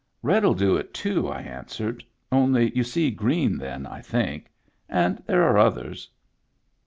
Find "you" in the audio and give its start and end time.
2.75-2.83